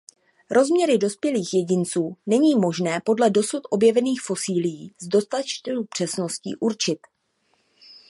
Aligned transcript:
Rozměry 0.51 0.97
dospělých 0.97 1.53
jedinců 1.53 2.17
není 2.25 2.55
možné 2.55 3.01
podle 3.05 3.29
dosud 3.29 3.63
objevených 3.69 4.21
fosilií 4.21 4.93
s 4.99 5.07
dostatečnou 5.07 5.83
přesností 5.83 6.55
určit. 6.55 6.97